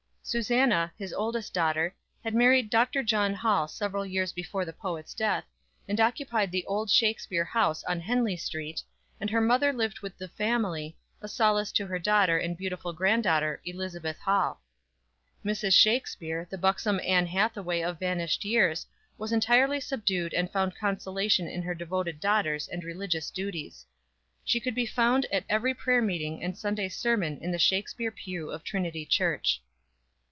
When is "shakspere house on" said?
6.89-7.99